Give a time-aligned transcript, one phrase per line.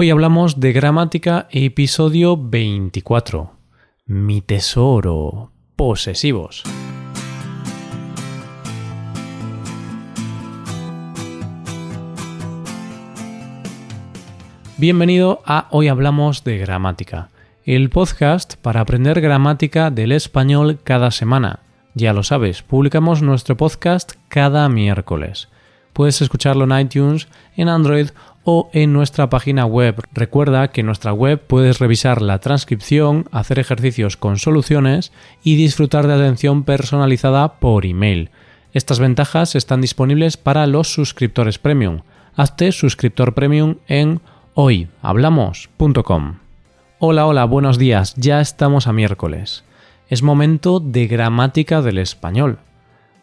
[0.00, 3.50] Hoy hablamos de gramática, episodio 24.
[4.06, 5.50] Mi tesoro.
[5.74, 6.62] Posesivos.
[14.76, 17.30] Bienvenido a Hoy Hablamos de Gramática,
[17.64, 21.58] el podcast para aprender gramática del español cada semana.
[21.94, 25.48] Ya lo sabes, publicamos nuestro podcast cada miércoles.
[25.92, 27.26] Puedes escucharlo en iTunes,
[27.56, 28.10] en Android
[28.50, 30.02] o en nuestra página web.
[30.10, 35.12] Recuerda que en nuestra web puedes revisar la transcripción, hacer ejercicios con soluciones
[35.42, 38.30] y disfrutar de atención personalizada por email.
[38.72, 42.00] Estas ventajas están disponibles para los suscriptores premium.
[42.36, 44.22] Hazte suscriptor premium en
[44.54, 46.38] hoyhablamos.com.
[47.00, 49.64] Hola, hola, buenos días, ya estamos a miércoles.
[50.08, 52.60] Es momento de gramática del español.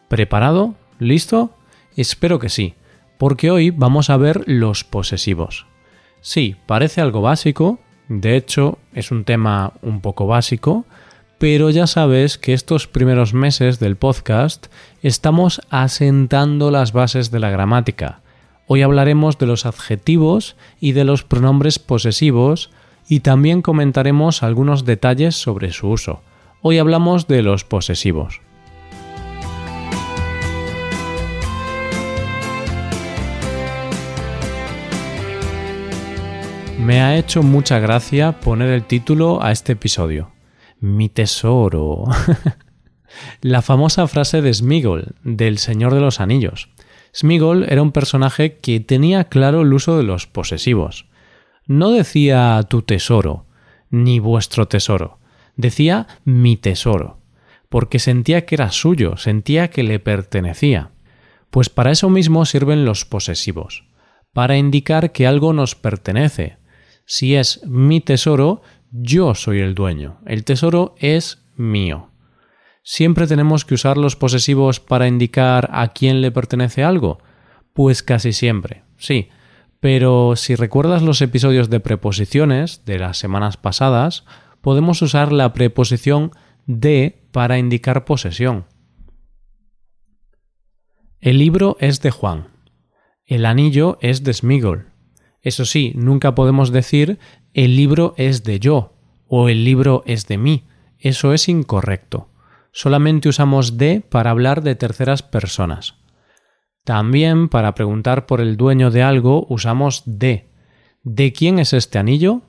[0.07, 0.75] ¿Preparado?
[0.99, 1.49] ¿Listo?
[1.95, 2.75] Espero que sí,
[3.17, 5.67] porque hoy vamos a ver los posesivos.
[6.21, 10.85] Sí, parece algo básico, de hecho es un tema un poco básico,
[11.37, 14.67] pero ya sabes que estos primeros meses del podcast
[15.01, 18.21] estamos asentando las bases de la gramática
[18.67, 22.71] Hoy hablaremos de los adjetivos y de los pronombres posesivos
[23.07, 26.21] y también comentaremos algunos detalles sobre su uso.
[26.63, 28.41] Hoy hablamos de los posesivos.
[36.79, 40.31] Me ha hecho mucha gracia poner el título a este episodio.
[40.79, 42.05] Mi tesoro.
[43.41, 46.69] La famosa frase de Smigol, del Señor de los Anillos.
[47.15, 51.05] Smigol era un personaje que tenía claro el uso de los posesivos.
[51.65, 53.45] No decía tu tesoro,
[53.89, 55.19] ni vuestro tesoro,
[55.55, 57.19] decía mi tesoro,
[57.69, 60.91] porque sentía que era suyo, sentía que le pertenecía.
[61.49, 63.85] Pues para eso mismo sirven los posesivos,
[64.33, 66.57] para indicar que algo nos pertenece.
[67.05, 68.61] Si es mi tesoro,
[68.91, 72.09] yo soy el dueño, el tesoro es mío.
[72.83, 77.19] ¿Siempre tenemos que usar los posesivos para indicar a quién le pertenece algo?
[77.73, 79.29] Pues casi siempre, sí.
[79.79, 84.23] Pero si recuerdas los episodios de preposiciones de las semanas pasadas,
[84.61, 86.31] podemos usar la preposición
[86.65, 88.65] de para indicar posesión.
[91.19, 92.49] El libro es de Juan.
[93.25, 94.94] El anillo es de Smigol.
[95.45, 97.19] Eso sí, nunca podemos decir
[97.53, 98.91] el libro es de yo
[99.29, 100.65] o el libro es de mí.
[100.99, 102.27] Eso es incorrecto
[102.75, 105.95] solamente usamos de para hablar de terceras personas.
[106.83, 110.49] También para preguntar por el dueño de algo usamos de.
[111.01, 112.41] ¿De quién es este anillo?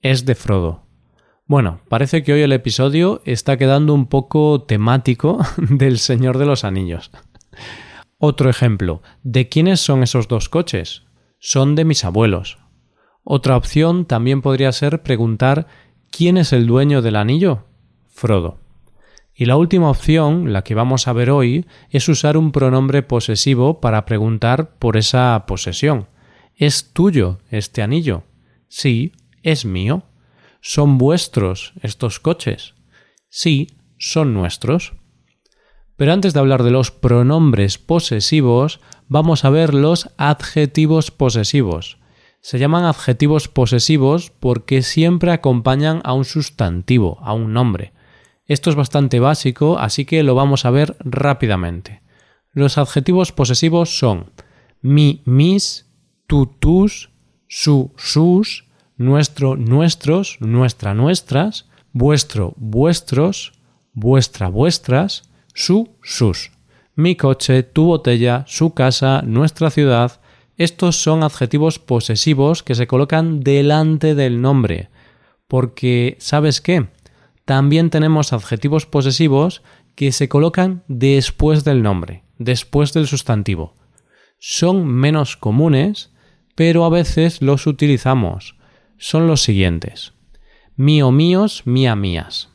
[0.00, 0.84] Es de Frodo.
[1.46, 6.62] Bueno, parece que hoy el episodio está quedando un poco temático del Señor de los
[6.62, 7.10] Anillos.
[8.16, 11.02] Otro ejemplo, ¿de quiénes son esos dos coches?
[11.46, 12.56] Son de mis abuelos.
[13.22, 15.66] Otra opción también podría ser preguntar
[16.10, 17.66] ¿quién es el dueño del anillo?
[18.08, 18.60] Frodo.
[19.34, 23.82] Y la última opción, la que vamos a ver hoy, es usar un pronombre posesivo
[23.82, 26.08] para preguntar por esa posesión.
[26.54, 28.24] ¿Es tuyo este anillo?
[28.68, 29.12] Sí,
[29.42, 30.04] es mío.
[30.62, 32.74] ¿Son vuestros estos coches?
[33.28, 33.66] Sí,
[33.98, 34.94] son nuestros.
[35.96, 41.98] Pero antes de hablar de los pronombres posesivos, vamos a ver los adjetivos posesivos.
[42.40, 47.92] Se llaman adjetivos posesivos porque siempre acompañan a un sustantivo, a un nombre.
[48.46, 52.02] Esto es bastante básico, así que lo vamos a ver rápidamente.
[52.52, 54.32] Los adjetivos posesivos son
[54.82, 55.90] mi, mis,
[56.26, 57.10] tú, tus,
[57.48, 58.66] su, sus,
[58.96, 63.52] nuestro, nuestros, nuestra, nuestras, vuestro, vuestros,
[63.94, 66.50] vuestra, vuestras, su, sus.
[66.94, 70.20] Mi coche, tu botella, su casa, nuestra ciudad.
[70.56, 74.90] Estos son adjetivos posesivos que se colocan delante del nombre.
[75.48, 76.88] Porque, ¿sabes qué?
[77.44, 79.62] también tenemos adjetivos posesivos
[79.94, 83.74] que se colocan después del nombre, después del sustantivo.
[84.38, 86.12] Son menos comunes,
[86.54, 88.56] pero a veces los utilizamos.
[88.98, 90.14] Son los siguientes.
[90.76, 92.50] Mío míos, mía mías.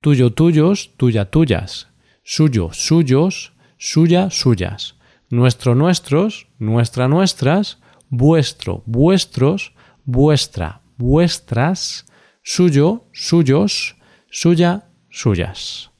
[0.00, 1.88] Tuyo tuyos, tuya tuyas.
[2.24, 4.96] Suyo suyos, suya suyas.
[5.28, 7.80] Nuestro nuestros, nuestra nuestras.
[8.08, 9.74] Vuestro vuestros,
[10.04, 12.06] vuestra vuestras.
[12.42, 13.96] Suyo suyos,
[14.30, 15.90] suya, suyas.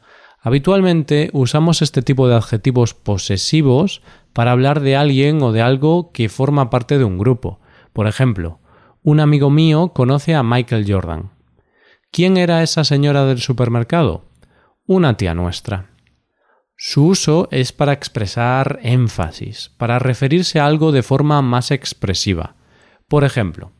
[0.41, 4.03] Habitualmente usamos este tipo de adjetivos posesivos
[4.33, 7.61] para hablar de alguien o de algo que forma parte de un grupo.
[7.93, 8.61] Por ejemplo,
[9.03, 11.31] un amigo mío conoce a Michael Jordan.
[12.11, 14.25] ¿Quién era esa señora del supermercado?
[14.87, 15.92] Una tía nuestra.
[16.85, 22.57] Su uso es para expresar énfasis, para referirse a algo de forma más expresiva.
[23.07, 23.71] Por ejemplo,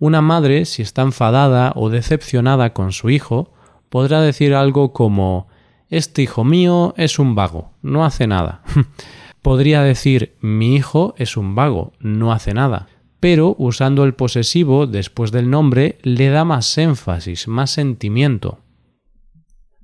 [0.00, 3.52] Una madre, si está enfadada o decepcionada con su hijo,
[3.90, 5.46] podrá decir algo como
[5.88, 8.62] Este hijo mío es un vago, no hace nada.
[9.40, 12.88] Podría decir mi hijo es un vago, no hace nada.
[13.20, 18.58] Pero usando el posesivo después del nombre le da más énfasis, más sentimiento.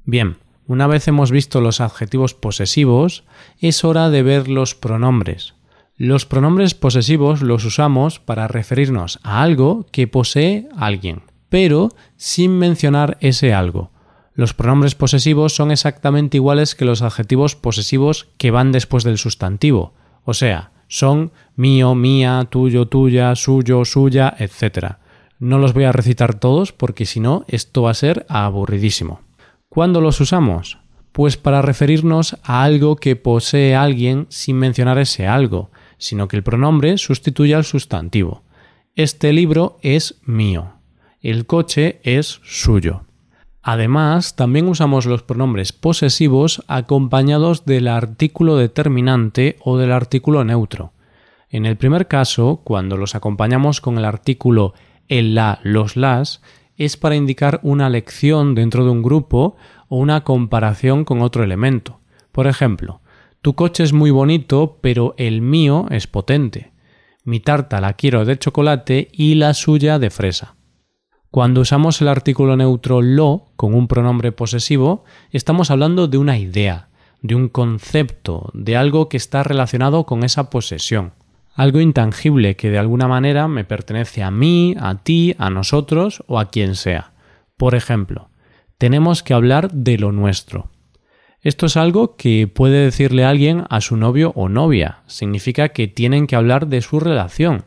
[0.05, 3.25] Bien, una vez hemos visto los adjetivos posesivos,
[3.59, 5.55] es hora de ver los pronombres.
[5.97, 13.17] Los pronombres posesivos los usamos para referirnos a algo que posee alguien, pero sin mencionar
[13.21, 13.91] ese algo.
[14.35, 19.95] Los pronombres posesivos son exactamente iguales que los adjetivos posesivos que van después del sustantivo,
[20.25, 24.97] o sea, son mío, mía, tuyo, tuya, suyo, suya, etc.
[25.39, 29.24] No los voy a recitar todos porque si no esto va a ser aburridísimo.
[29.75, 30.79] ¿Cuándo los usamos?
[31.11, 36.45] Pues para referirnos a algo que posee alguien sin mencionar ese algo, sino que el
[36.45, 38.45] pronombre sustituye al sustantivo.
[38.95, 40.75] Este libro es mío.
[41.21, 43.03] El coche es suyo.
[43.63, 50.93] Además, también usamos los pronombres posesivos acompañados del artículo determinante o del artículo neutro.
[51.51, 54.73] En el primer caso, cuando los acompañamos con el artículo
[55.09, 56.43] el la, los las,
[56.77, 59.57] es para indicar una lección dentro de un grupo
[59.89, 62.01] o una comparación con otro elemento.
[62.33, 63.01] Por ejemplo,
[63.43, 66.73] tu coche es muy bonito, pero el mío es potente.
[67.25, 70.57] Mi tarta la quiero de chocolate y la suya de fresa.
[71.31, 76.89] Cuando usamos el artículo neutro lo con un pronombre posesivo, estamos hablando de una idea,
[77.23, 81.13] de un concepto, de algo que está relacionado con esa posesión.
[81.55, 86.41] Algo intangible que de alguna manera me pertenece a mí, a ti, a nosotros o
[86.41, 87.13] a quien sea.
[87.57, 88.31] Por ejemplo,
[88.77, 90.71] tenemos que hablar de lo nuestro.
[91.41, 95.03] Esto es algo que puede decirle alguien a su novio o novia.
[95.07, 97.67] Significa que tienen que hablar de su relación.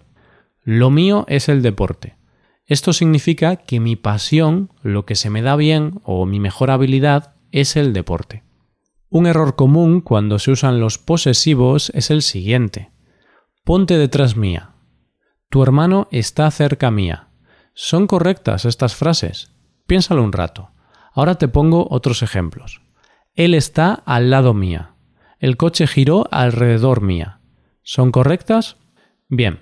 [0.64, 2.18] Lo mío es el deporte.
[2.66, 7.36] Esto significa que mi pasión, lo que se me da bien o mi mejor habilidad
[7.54, 8.44] es el deporte.
[9.10, 12.90] Un error común cuando se usan los posesivos es el siguiente.
[13.68, 14.70] Ponte detrás mía.
[15.50, 17.28] Tu hermano está cerca mía.
[17.74, 19.52] ¿Son correctas estas frases?
[19.88, 20.72] Piénsalo un rato.
[21.12, 22.82] Ahora te pongo otros ejemplos.
[23.36, 24.92] Él está al lado mía.
[25.40, 27.42] El coche giró alrededor mía.
[27.84, 28.78] ¿Son correctas?
[29.28, 29.60] Bien,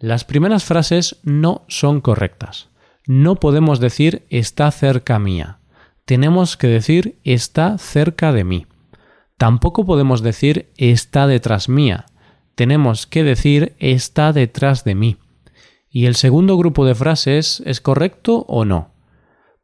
[0.00, 2.70] las primeras frases no son correctas.
[3.06, 5.60] No podemos decir está cerca mía.
[6.06, 8.66] Tenemos que decir está cerca de mí.
[9.38, 12.06] Tampoco podemos decir está detrás mía.
[12.54, 15.16] Tenemos que decir está detrás de mí.
[15.88, 18.92] ¿Y el segundo grupo de frases es correcto o no?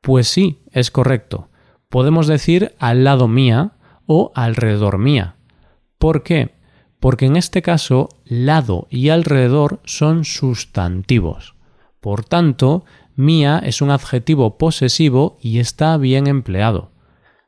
[0.00, 1.50] Pues sí, es correcto
[1.90, 3.72] podemos decir al lado mía
[4.06, 5.37] o alrededor mía.
[5.98, 6.54] ¿Por qué?
[7.00, 11.54] Porque en este caso lado y alrededor son sustantivos.
[12.00, 12.84] Por tanto,
[13.16, 16.92] mía es un adjetivo posesivo y está bien empleado.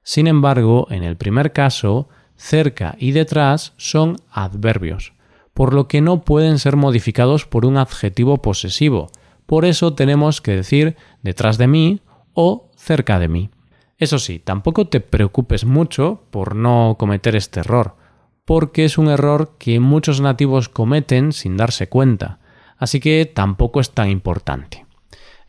[0.03, 5.13] Sin embargo, en el primer caso, cerca y detrás son adverbios,
[5.55, 9.11] por lo que no pueden ser modificados por un adjetivo posesivo.
[9.47, 12.01] Por eso tenemos que decir detrás de mí
[12.33, 13.51] o cerca de mí.
[13.99, 17.97] Eso sí, tampoco te preocupes mucho por no cometer este error,
[18.45, 22.41] porque es un error que muchos nativos cometen sin darse cuenta,
[22.79, 24.87] así que tampoco es tan importante.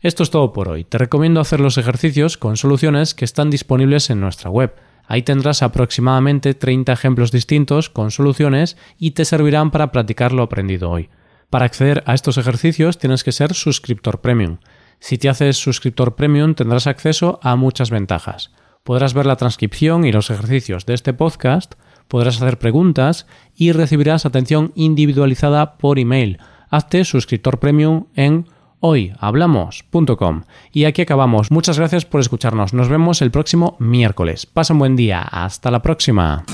[0.00, 0.84] Esto es todo por hoy.
[0.84, 4.74] Te recomiendo hacer los ejercicios con soluciones que están disponibles en nuestra web.
[5.06, 10.90] Ahí tendrás aproximadamente 30 ejemplos distintos con soluciones y te servirán para practicar lo aprendido
[10.90, 11.10] hoy.
[11.50, 14.58] Para acceder a estos ejercicios tienes que ser suscriptor premium.
[15.00, 18.52] Si te haces suscriptor premium tendrás acceso a muchas ventajas.
[18.82, 21.74] Podrás ver la transcripción y los ejercicios de este podcast,
[22.08, 26.38] podrás hacer preguntas y recibirás atención individualizada por email.
[26.70, 28.46] Hazte suscriptor premium en
[28.84, 30.42] hoyhablamos.com.
[30.72, 31.50] Y aquí acabamos.
[31.50, 32.74] Muchas gracias por escucharnos.
[32.74, 34.44] Nos vemos el próximo miércoles.
[34.44, 35.22] Pasa un buen día.
[35.22, 36.44] Hasta la próxima.